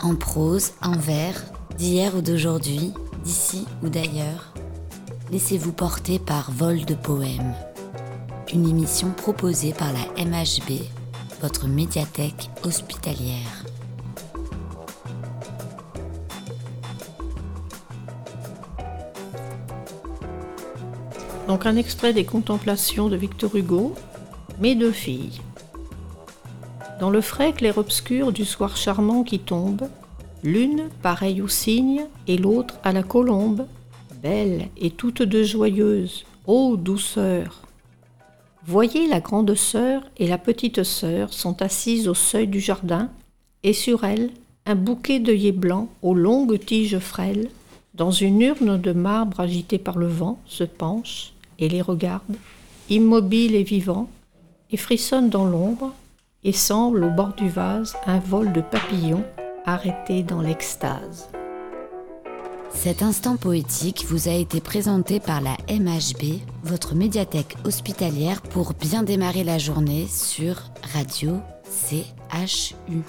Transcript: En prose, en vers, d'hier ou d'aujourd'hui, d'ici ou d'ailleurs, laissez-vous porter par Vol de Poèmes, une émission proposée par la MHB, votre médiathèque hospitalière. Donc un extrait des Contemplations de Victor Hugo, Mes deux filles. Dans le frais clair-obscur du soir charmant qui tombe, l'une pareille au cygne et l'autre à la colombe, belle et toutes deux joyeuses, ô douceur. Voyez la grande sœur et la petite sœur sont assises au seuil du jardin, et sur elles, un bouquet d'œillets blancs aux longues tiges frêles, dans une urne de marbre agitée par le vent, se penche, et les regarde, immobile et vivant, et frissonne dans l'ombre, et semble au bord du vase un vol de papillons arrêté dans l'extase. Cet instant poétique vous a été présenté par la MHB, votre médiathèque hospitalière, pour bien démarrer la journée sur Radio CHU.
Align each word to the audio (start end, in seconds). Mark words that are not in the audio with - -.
En 0.00 0.14
prose, 0.14 0.72
en 0.80 0.92
vers, 0.92 1.44
d'hier 1.76 2.14
ou 2.14 2.20
d'aujourd'hui, 2.20 2.92
d'ici 3.24 3.66
ou 3.82 3.88
d'ailleurs, 3.88 4.54
laissez-vous 5.32 5.72
porter 5.72 6.20
par 6.20 6.52
Vol 6.52 6.84
de 6.84 6.94
Poèmes, 6.94 7.52
une 8.52 8.68
émission 8.68 9.10
proposée 9.10 9.72
par 9.72 9.92
la 9.92 10.24
MHB, 10.24 10.82
votre 11.42 11.66
médiathèque 11.66 12.48
hospitalière. 12.62 13.64
Donc 21.48 21.66
un 21.66 21.74
extrait 21.74 22.12
des 22.12 22.24
Contemplations 22.24 23.08
de 23.08 23.16
Victor 23.16 23.56
Hugo, 23.56 23.94
Mes 24.60 24.76
deux 24.76 24.92
filles. 24.92 25.40
Dans 27.00 27.10
le 27.10 27.20
frais 27.20 27.52
clair-obscur 27.52 28.32
du 28.32 28.44
soir 28.44 28.76
charmant 28.76 29.22
qui 29.22 29.38
tombe, 29.38 29.88
l'une 30.42 30.88
pareille 31.00 31.40
au 31.42 31.46
cygne 31.46 32.06
et 32.26 32.36
l'autre 32.36 32.74
à 32.82 32.92
la 32.92 33.04
colombe, 33.04 33.66
belle 34.20 34.68
et 34.76 34.90
toutes 34.90 35.22
deux 35.22 35.44
joyeuses, 35.44 36.24
ô 36.46 36.76
douceur. 36.76 37.62
Voyez 38.66 39.06
la 39.06 39.20
grande 39.20 39.54
sœur 39.54 40.02
et 40.16 40.26
la 40.26 40.38
petite 40.38 40.82
sœur 40.82 41.32
sont 41.32 41.62
assises 41.62 42.08
au 42.08 42.14
seuil 42.14 42.48
du 42.48 42.58
jardin, 42.58 43.10
et 43.62 43.72
sur 43.72 44.02
elles, 44.02 44.30
un 44.66 44.74
bouquet 44.74 45.20
d'œillets 45.20 45.52
blancs 45.52 45.88
aux 46.02 46.14
longues 46.14 46.58
tiges 46.58 46.98
frêles, 46.98 47.48
dans 47.94 48.10
une 48.10 48.40
urne 48.42 48.76
de 48.76 48.92
marbre 48.92 49.38
agitée 49.38 49.78
par 49.78 49.98
le 49.98 50.08
vent, 50.08 50.40
se 50.46 50.64
penche, 50.64 51.32
et 51.60 51.68
les 51.68 51.80
regarde, 51.80 52.36
immobile 52.90 53.54
et 53.54 53.62
vivant, 53.62 54.10
et 54.72 54.76
frissonne 54.76 55.30
dans 55.30 55.46
l'ombre, 55.46 55.94
et 56.44 56.52
semble 56.52 57.04
au 57.04 57.10
bord 57.10 57.34
du 57.34 57.48
vase 57.48 57.96
un 58.06 58.18
vol 58.18 58.52
de 58.52 58.60
papillons 58.60 59.24
arrêté 59.64 60.22
dans 60.22 60.40
l'extase. 60.40 61.28
Cet 62.72 63.02
instant 63.02 63.36
poétique 63.36 64.04
vous 64.06 64.28
a 64.28 64.32
été 64.32 64.60
présenté 64.60 65.20
par 65.20 65.40
la 65.40 65.56
MHB, 65.68 66.40
votre 66.62 66.94
médiathèque 66.94 67.56
hospitalière, 67.64 68.40
pour 68.42 68.74
bien 68.74 69.02
démarrer 69.02 69.42
la 69.42 69.58
journée 69.58 70.06
sur 70.06 70.62
Radio 70.94 71.40
CHU. 71.70 73.02